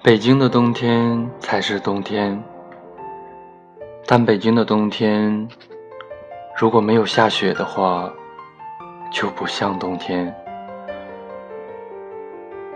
[0.00, 2.40] 北京的冬天才是冬天，
[4.06, 5.48] 但北京的冬天
[6.56, 8.08] 如果没有下雪的话，
[9.10, 10.32] 就不像冬天。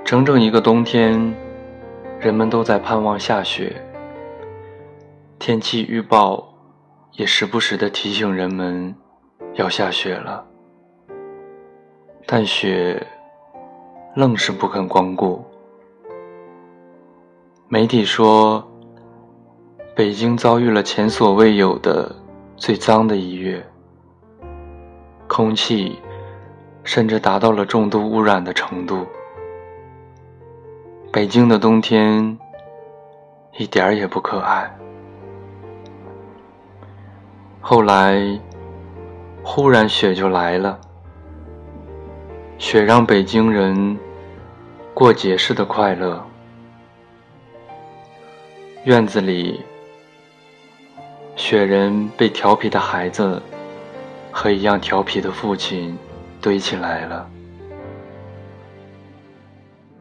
[0.04, 1.32] 整整一个冬天，
[2.18, 3.80] 人们都在盼望下雪，
[5.38, 6.52] 天气预报
[7.12, 8.92] 也时不时的提醒人们
[9.54, 10.44] 要下雪了，
[12.26, 13.06] 但雪
[14.16, 15.51] 愣是不肯光顾。
[17.72, 18.62] 媒体说，
[19.96, 22.14] 北京遭遇了前所未有的
[22.54, 23.66] 最脏的一月，
[25.26, 25.98] 空气
[26.84, 29.06] 甚至达到了重度污染的程度。
[31.10, 32.38] 北京的冬天
[33.56, 34.70] 一点儿也不可爱。
[37.62, 38.38] 后来，
[39.42, 40.78] 忽然雪就来了，
[42.58, 43.98] 雪让北京人
[44.92, 46.22] 过节似的快乐。
[48.84, 49.60] 院子里，
[51.36, 53.40] 雪人被调皮的孩子
[54.32, 55.96] 和一样调皮的父亲
[56.40, 57.24] 堆起来了。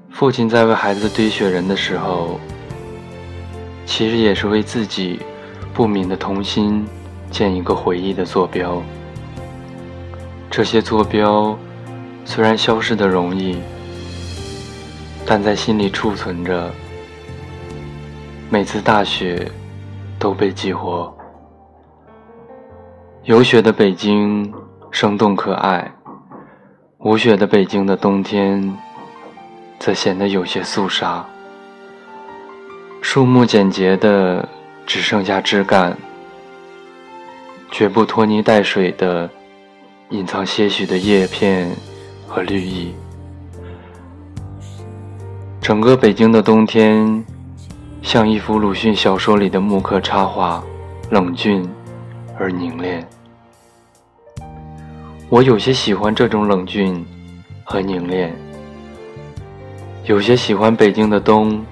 [0.09, 2.39] 父亲在为孩子堆雪人的时候，
[3.85, 5.19] 其实也是为自己
[5.75, 6.83] 不泯的童心
[7.29, 8.81] 建一个回忆的坐标。
[10.49, 11.55] 这些坐标
[12.25, 13.59] 虽然消失的容易，
[15.23, 16.73] 但在心里储存着。
[18.53, 19.49] 每次大雪
[20.19, 21.09] 都被激活，
[23.23, 24.53] 有雪的北京
[24.91, 25.89] 生动可爱，
[26.97, 28.77] 无雪的北京的冬天
[29.79, 31.25] 则显得有些肃杀。
[33.01, 34.49] 树木简洁的
[34.85, 35.97] 只剩下枝干，
[37.71, 39.29] 绝不拖泥带水的
[40.09, 41.71] 隐藏些许的叶片
[42.27, 42.93] 和绿意。
[45.61, 47.25] 整个北京的冬天。
[48.01, 50.61] 像一幅鲁迅小说里的木刻插画，
[51.11, 51.67] 冷峻
[52.37, 53.07] 而凝练。
[55.29, 57.05] 我有些喜欢这种冷峻
[57.63, 58.35] 和凝练，
[60.05, 61.63] 有些喜欢北京的冬。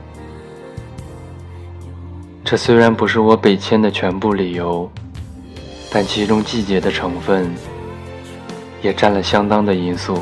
[2.45, 4.89] 这虽然不是我北迁的全部理由，
[5.91, 7.51] 但其中季节的成分
[8.81, 10.17] 也占了相当的因素。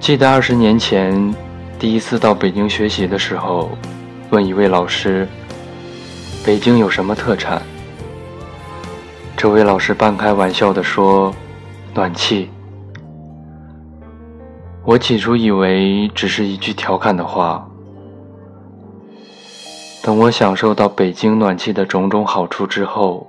[0.00, 1.32] 记得二十年前。
[1.80, 3.70] 第一次到北京学习的时候，
[4.28, 5.26] 问一位老师
[6.44, 7.62] ：“北京有什么特产？”
[9.34, 11.34] 这位老师半开玩笑地说
[11.96, 12.50] ：“暖气。”
[14.84, 17.66] 我起初以为只是一句调侃的话，
[20.02, 23.26] 等我享受到北京暖气的种种好处之后，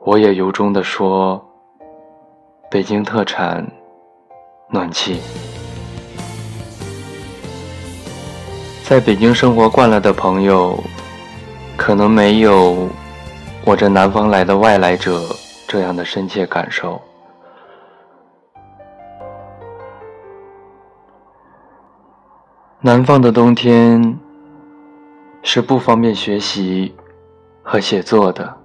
[0.00, 1.46] 我也由衷地说
[2.72, 3.70] ：“北京特产，
[4.70, 5.20] 暖气。”
[8.88, 10.82] 在北京生活惯了的朋友，
[11.76, 12.88] 可能没有
[13.66, 15.20] 我这南方来的外来者
[15.66, 16.98] 这样的深切感受。
[22.80, 24.18] 南方的冬天
[25.42, 26.96] 是不方便学习
[27.62, 28.56] 和写作的。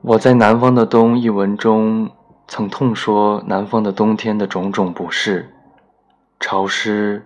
[0.00, 2.10] 我在《南方的冬》一文中
[2.48, 5.54] 曾痛说南方的冬天的种种不适：
[6.40, 7.22] 潮湿。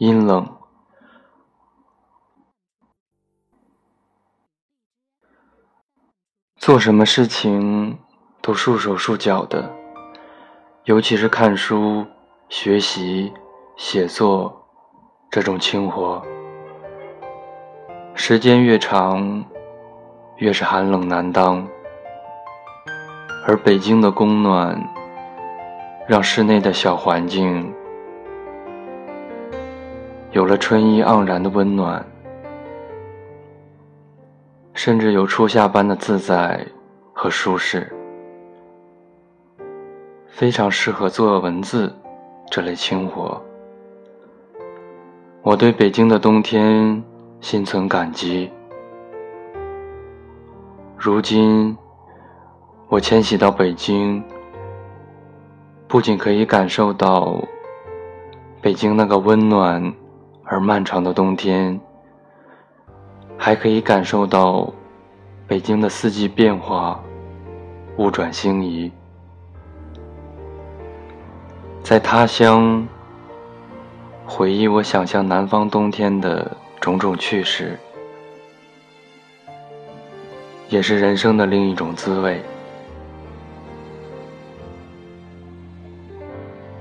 [0.00, 0.56] 阴冷，
[6.56, 7.98] 做什么事情
[8.40, 9.70] 都束手束脚的，
[10.84, 12.06] 尤其是看书、
[12.48, 13.34] 学习、
[13.76, 14.70] 写作
[15.30, 16.22] 这种轻活，
[18.14, 19.44] 时间越长，
[20.36, 21.68] 越是寒冷难当。
[23.46, 24.82] 而北京的供暖，
[26.08, 27.74] 让室内的小环境。
[30.32, 32.06] 有了春意盎然的温暖，
[34.74, 36.64] 甚至有初夏般的自在
[37.12, 37.92] 和舒适，
[40.28, 41.92] 非常适合做文字
[42.48, 43.42] 这类轻活。
[45.42, 47.02] 我对北京的冬天
[47.40, 48.48] 心存感激。
[50.96, 51.76] 如今，
[52.88, 54.22] 我迁徙到北京，
[55.88, 57.36] 不仅可以感受到
[58.60, 59.92] 北京那个温暖。
[60.52, 61.80] 而漫长的冬天，
[63.38, 64.68] 还可以感受到
[65.46, 67.00] 北京的四季变化、
[67.98, 68.90] 物转星移。
[71.84, 72.84] 在他乡
[74.26, 77.78] 回忆我想象南方冬天的种种趣事，
[80.68, 82.42] 也是人生的另一种滋味。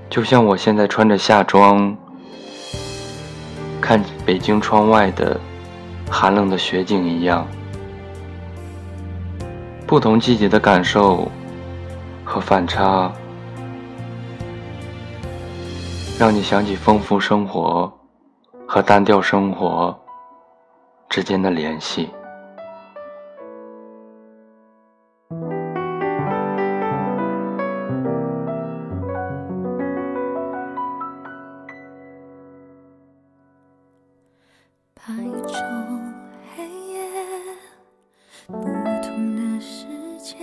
[0.09, 1.95] 就像我现在穿着夏装。
[3.89, 5.41] 看北京窗外的
[6.11, 7.47] 寒冷的雪景一样。
[9.87, 11.27] 不同季节的感受
[12.23, 13.11] 和反差，
[16.19, 17.91] 让你想起丰富生活
[18.67, 19.99] 和单调生活
[21.09, 22.11] 之间的联系。
[35.07, 35.13] 白
[35.47, 35.53] 昼
[36.55, 36.99] 黑夜，
[38.47, 38.53] 不
[39.01, 39.87] 同的世
[40.19, 40.35] 界，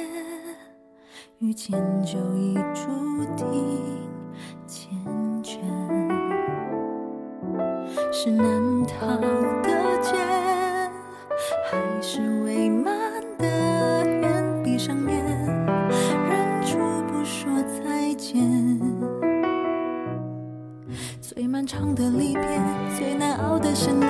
[1.38, 3.44] 遇见就已注定
[4.66, 4.88] 缱
[5.42, 5.60] 绻，
[8.10, 9.06] 是难逃
[9.62, 9.68] 的
[10.02, 10.16] 劫，
[11.70, 12.92] 还是未满
[13.38, 13.46] 的
[14.04, 14.62] 愿？
[14.62, 15.25] 闭上眼，
[21.36, 22.42] 最漫长的离别，
[22.96, 24.08] 最难熬的深夜，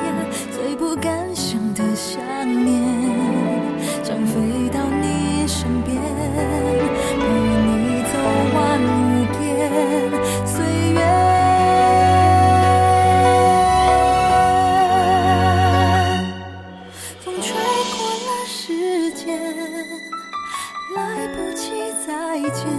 [0.53, 2.23] 最不敢想的想
[2.65, 2.81] 念，
[4.05, 6.01] 想飞到你身边，
[7.19, 7.27] 陪
[7.67, 8.17] 你走
[8.55, 9.43] 完无边
[10.47, 11.01] 岁月。
[17.25, 17.59] 风吹
[17.97, 19.37] 过了时间，
[20.95, 22.71] 来不及再见，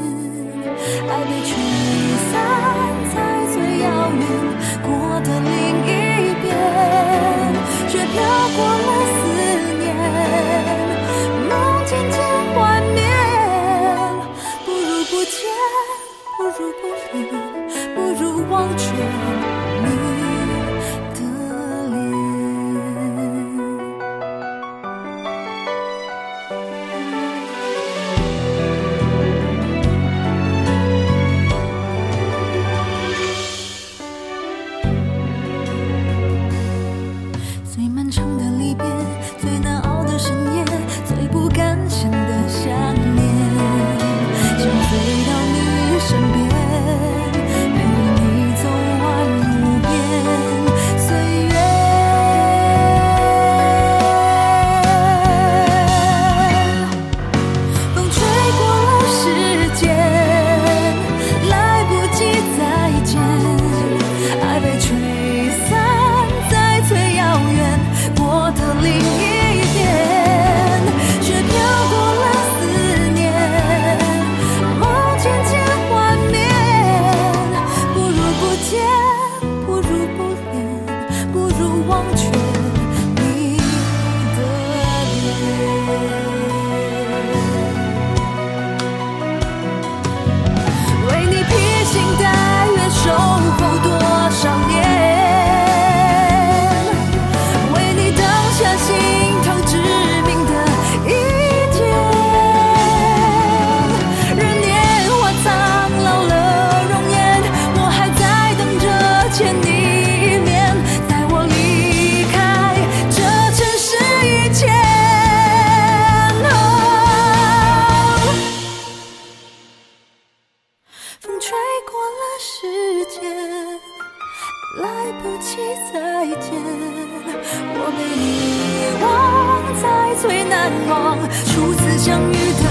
[127.91, 132.66] 被遗忘在最难忘初次相遇的